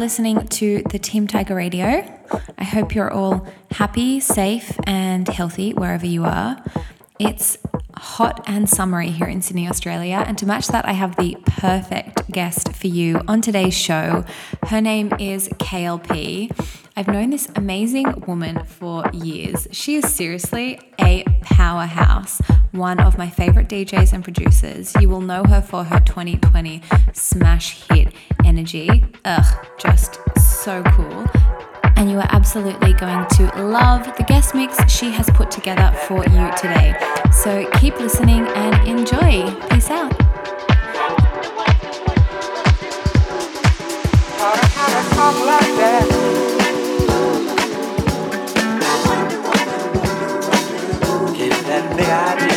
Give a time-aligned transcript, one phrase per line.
[0.00, 2.02] listening to the Team Tiger Radio.
[2.56, 6.56] I hope you're all happy, safe, and healthy wherever you are.
[7.18, 7.58] It's
[7.94, 10.24] hot and summery here in Sydney, Australia.
[10.26, 14.24] And to match that, I have the perfect guest for you on today's show.
[14.68, 16.79] Her name is KLP.
[16.96, 19.68] I've known this amazing woman for years.
[19.70, 22.40] She is seriously a powerhouse,
[22.72, 24.92] one of my favorite DJs and producers.
[25.00, 28.12] You will know her for her 2020 smash hit
[28.44, 29.04] Energy.
[29.24, 31.26] Ugh, just so cool
[32.00, 36.24] and you are absolutely going to love the guest mix she has put together for
[36.24, 36.94] you today.
[37.30, 39.50] So keep listening and enjoy.
[39.68, 40.10] Peace out.
[45.76, 46.19] Give
[52.02, 52.49] idea.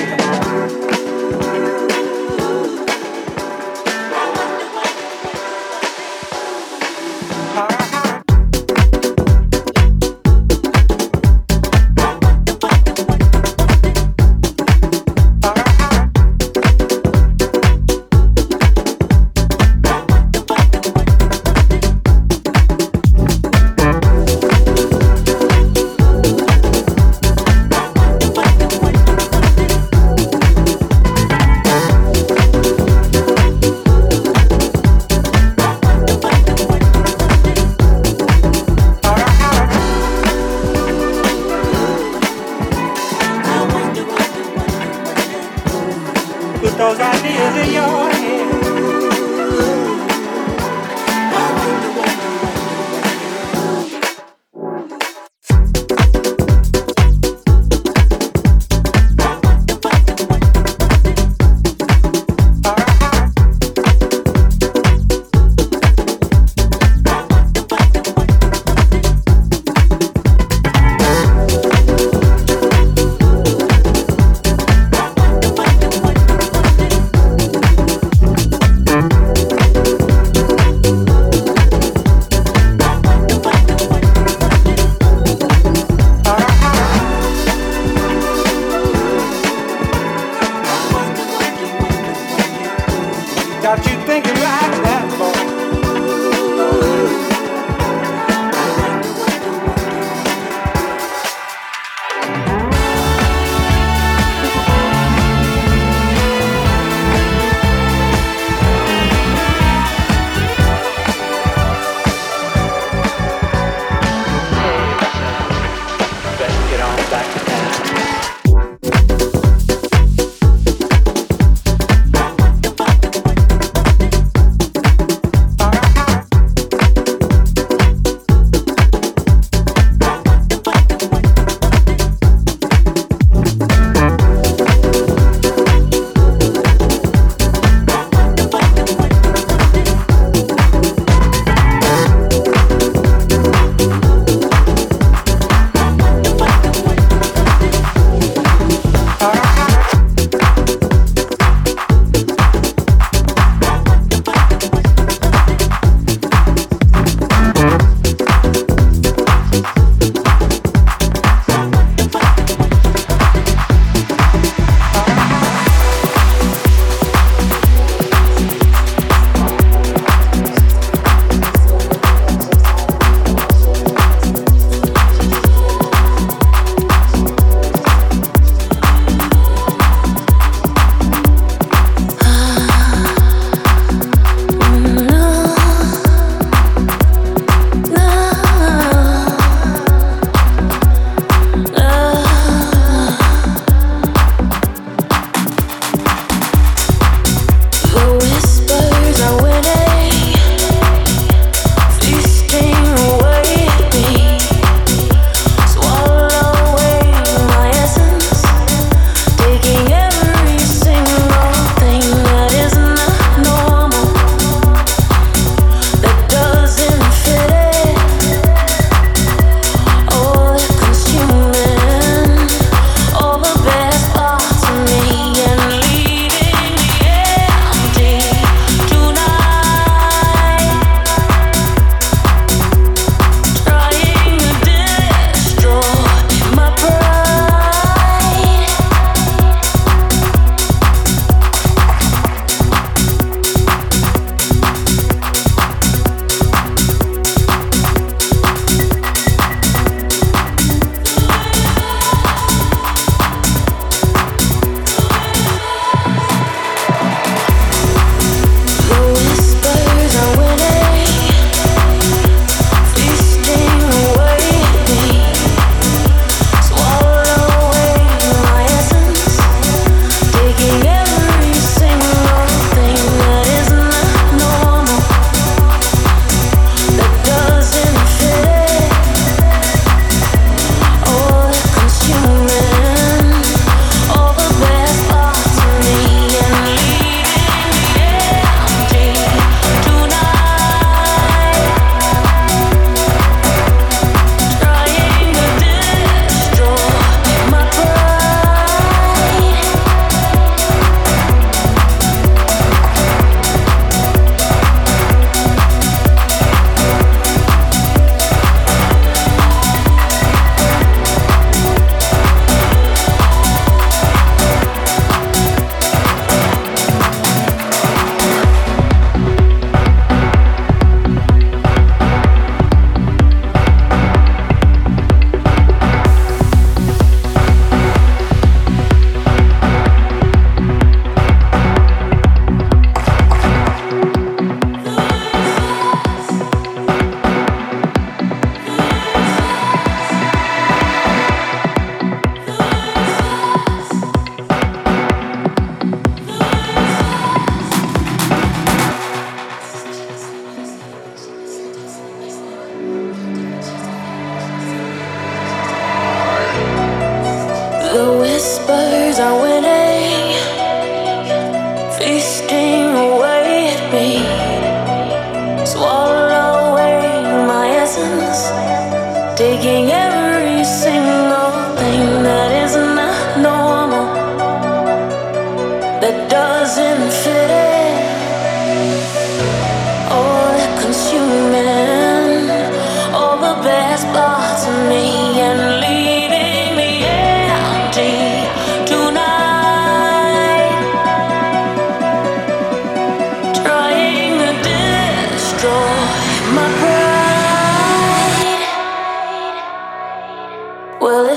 [47.72, 48.03] Your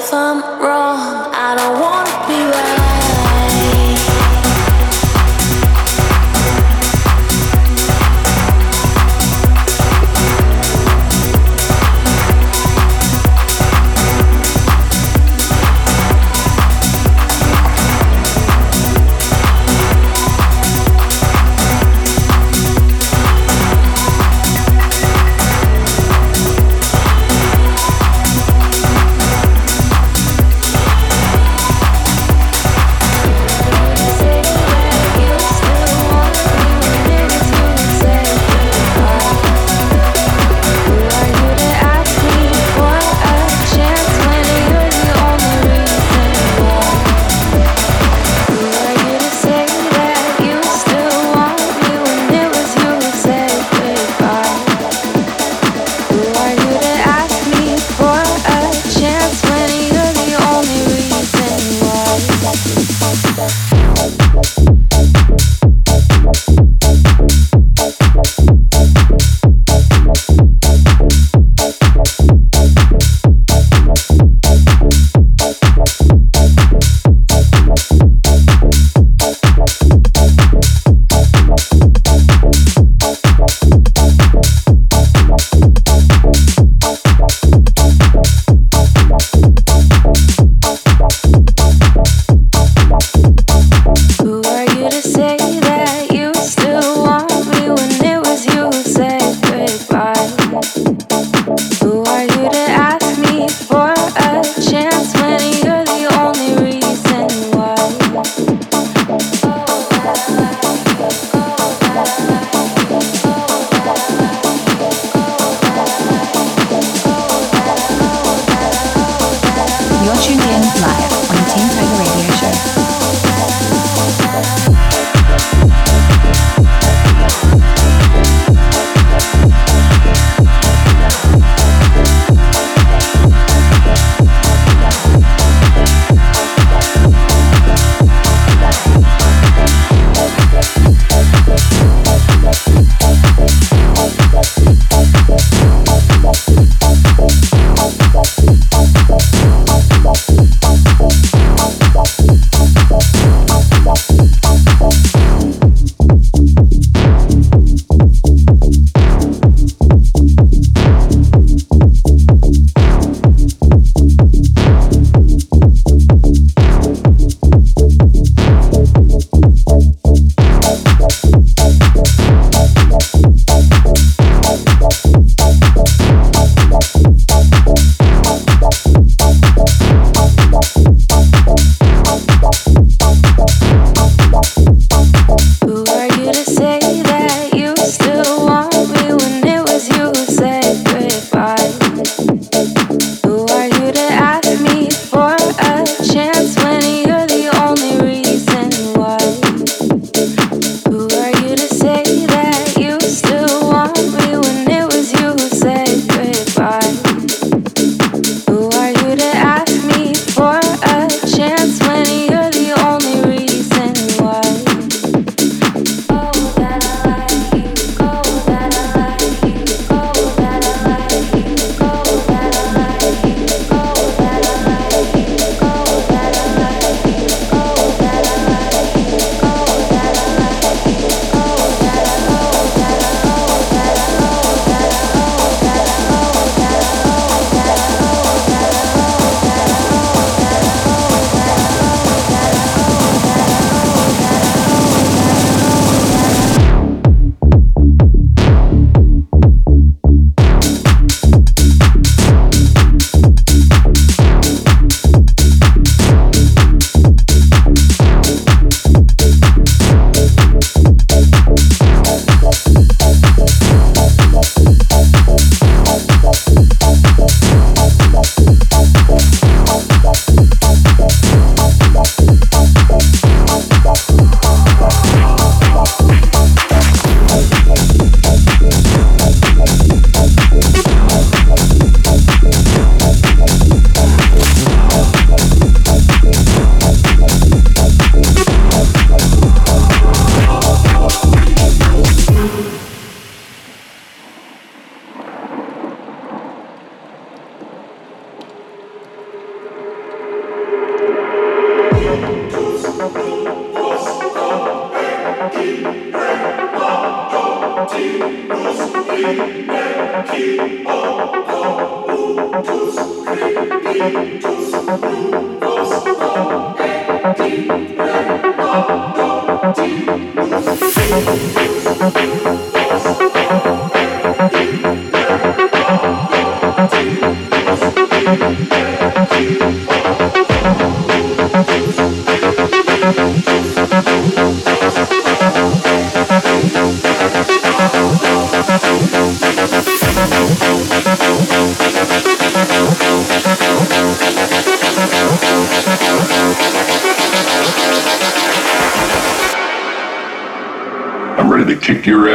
[0.06, 1.34] if I'm wrong.
[1.34, 2.05] I don't want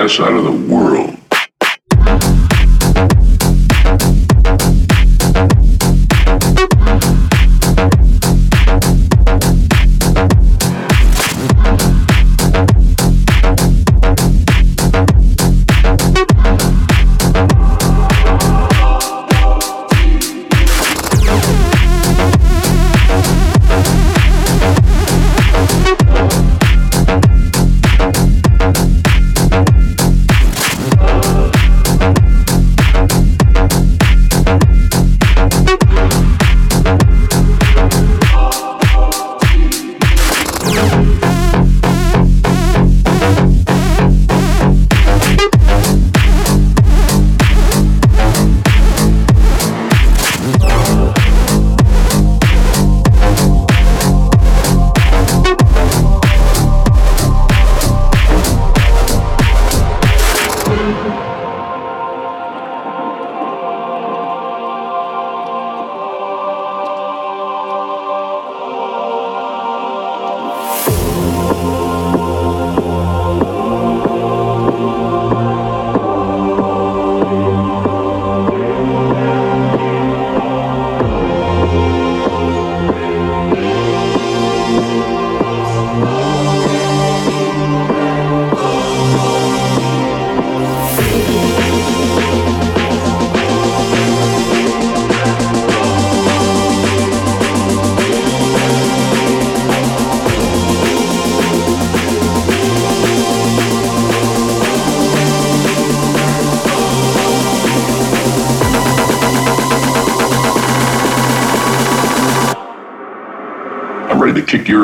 [0.01, 1.20] ass out of the world.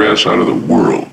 [0.03, 1.07] Ass out of the world.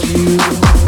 [0.00, 0.81] You.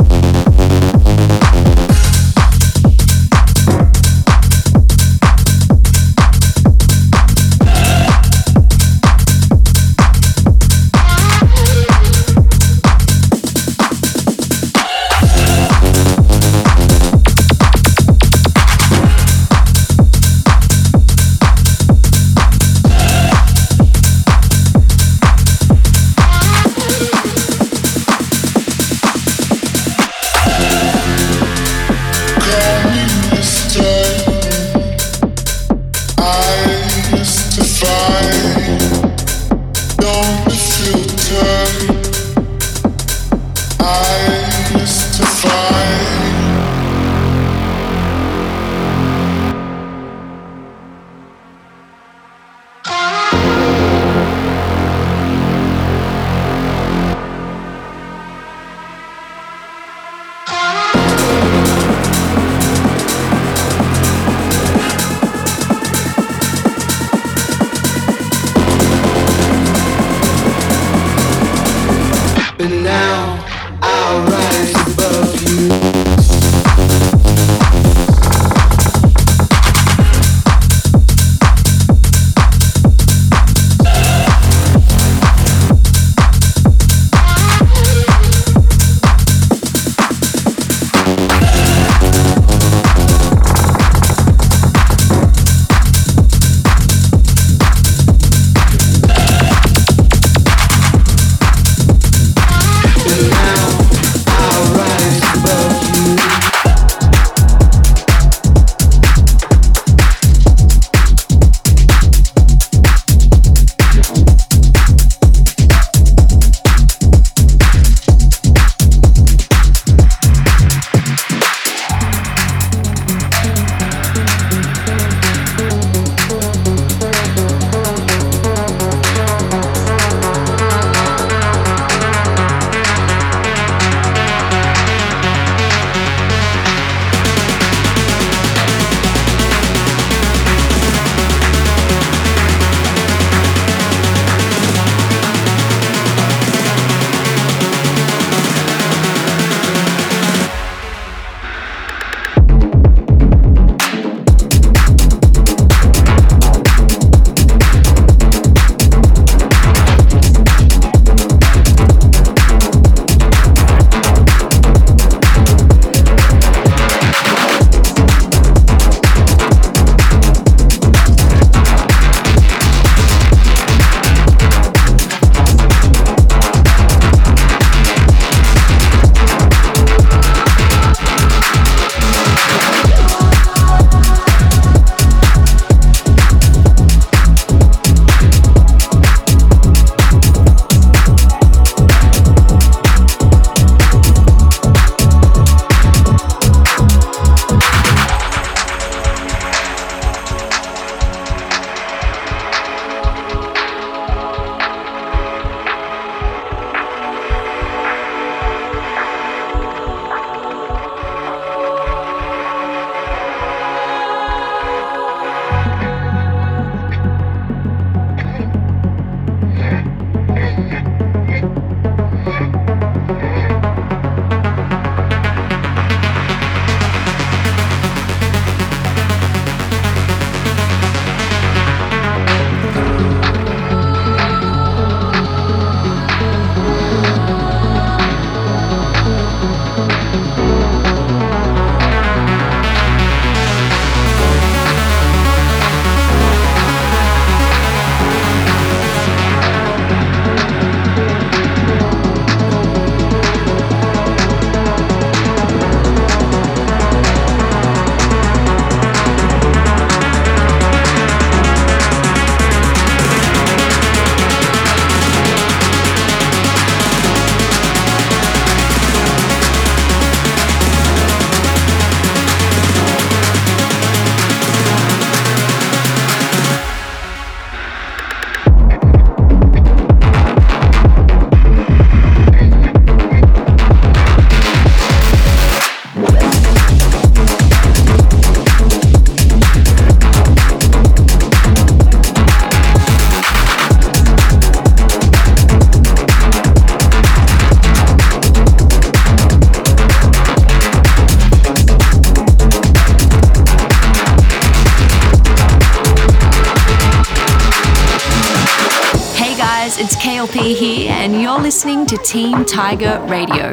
[313.07, 313.44] Radio.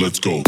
[0.00, 0.42] Let's go.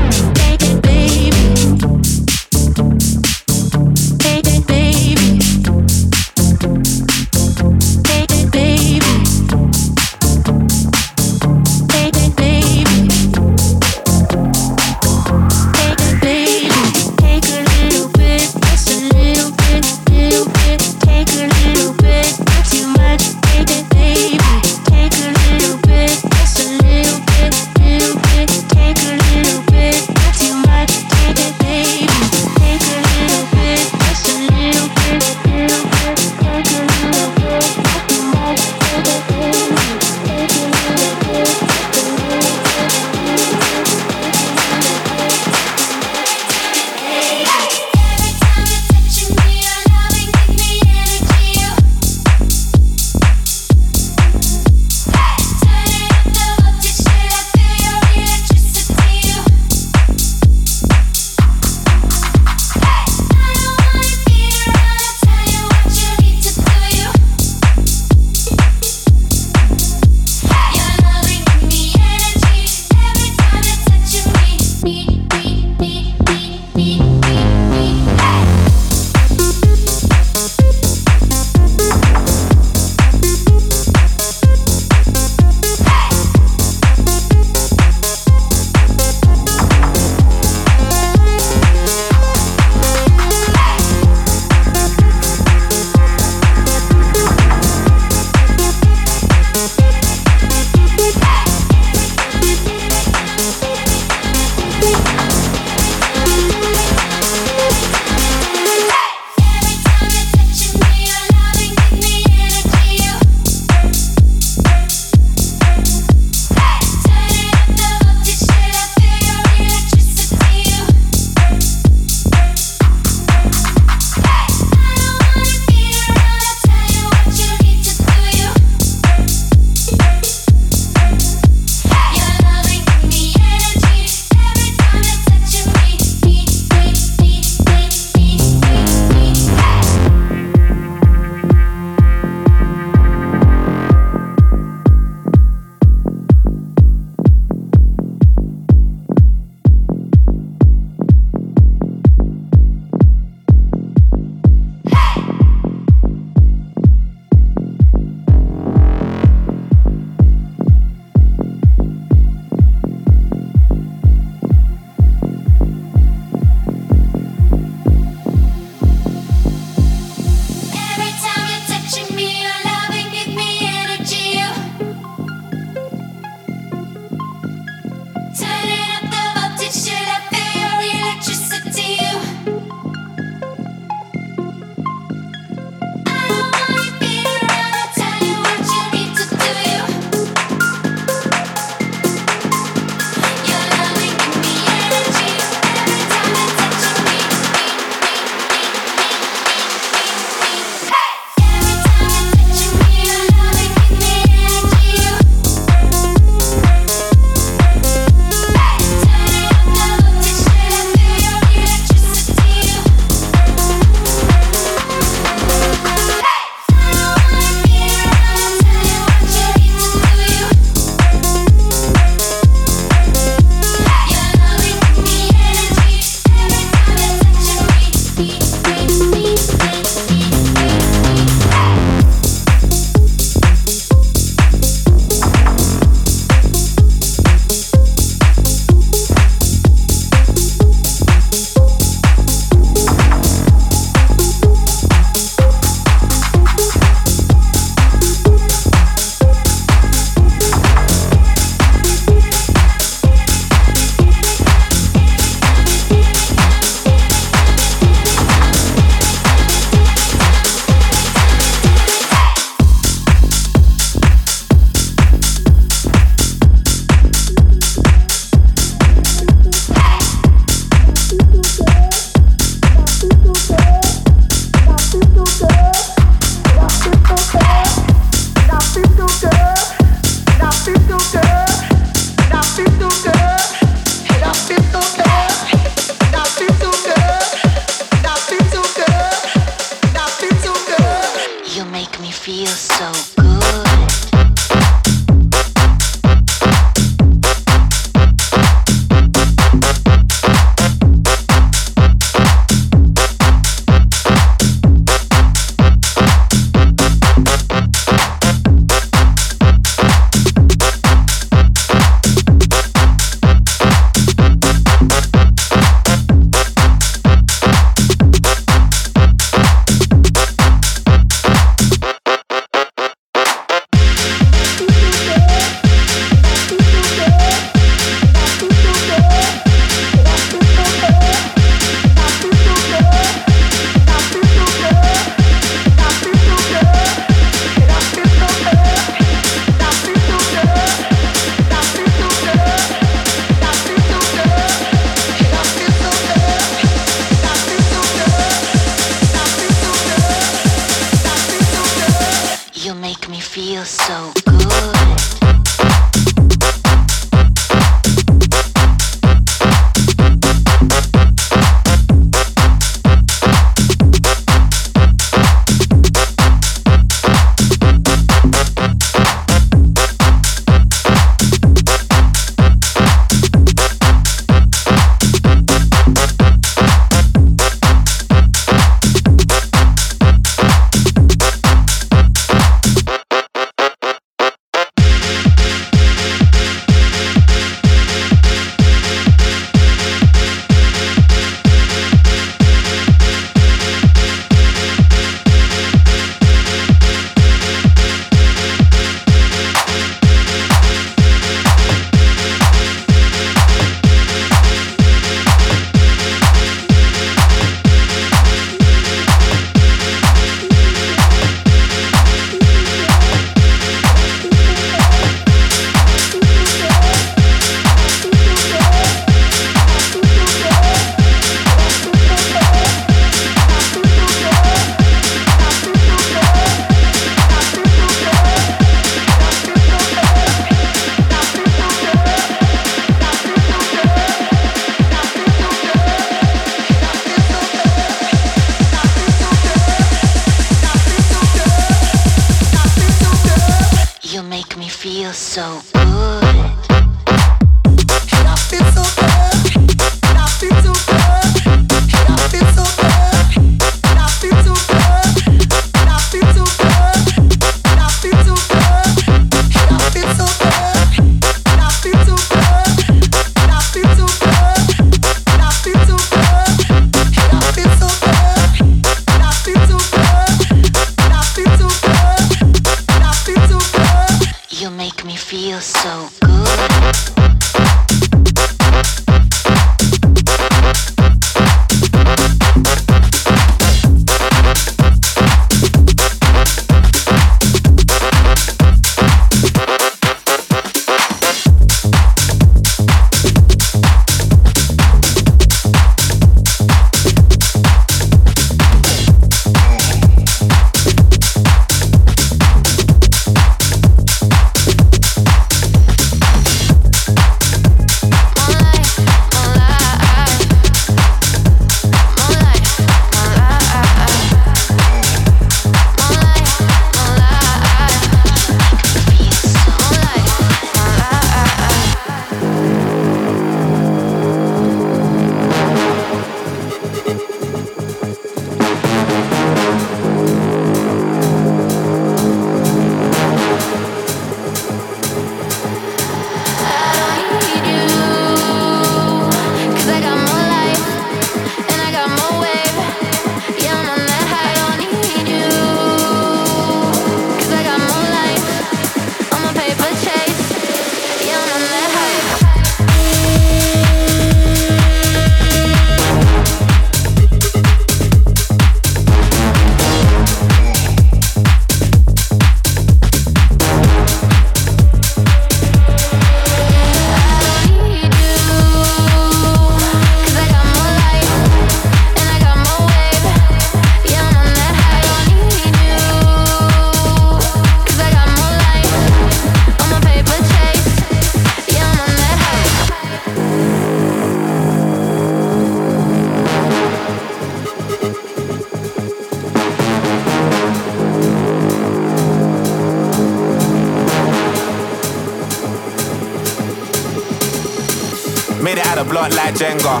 [599.52, 600.00] Like Jenga.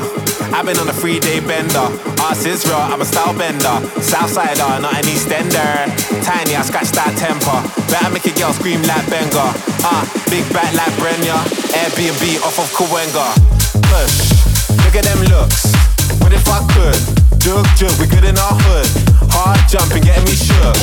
[0.52, 1.88] I've been on a three day bender.
[2.24, 3.76] Ass is real, I'm a style bender.
[4.00, 5.92] Southsider, not an Eastender.
[6.24, 7.60] Tiny, I scratch that temper.
[7.92, 9.52] Better make a girl scream like Benga.
[9.84, 11.36] Ah, uh, big back like Brenya.
[11.76, 13.26] Airbnb off of Cahuenga.
[13.92, 14.32] Push,
[14.84, 15.68] look at them looks.
[16.22, 16.96] What if I could?
[17.40, 18.88] Jug, jug, we good in our hood.
[19.36, 20.76] Hard jumping, getting me shook.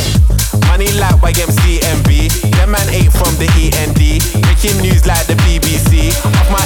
[0.70, 2.54] Money like YMCMB.
[2.54, 3.98] Them man ate from the END.
[4.46, 6.14] Making news like the BBC.
[6.26, 6.59] Off my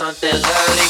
[0.00, 0.89] something lovely